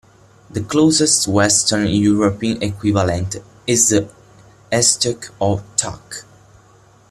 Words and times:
The 0.49 0.63
closest 0.63 1.27
western 1.27 1.85
European 1.85 2.63
equivalent 2.63 3.35
is 3.67 3.89
the 3.89 4.09
estoc, 4.71 5.29
or 5.37 5.63
"tuck". 5.75 6.25